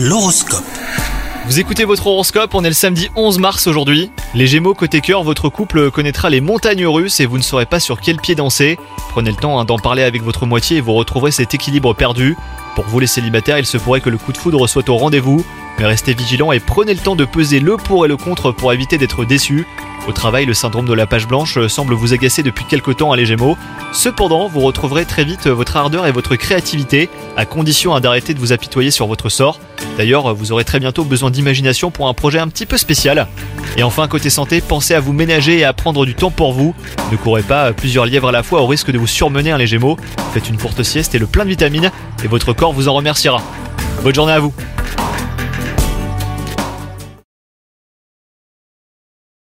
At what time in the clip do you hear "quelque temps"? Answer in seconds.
22.64-23.12